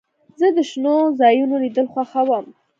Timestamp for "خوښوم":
1.93-2.45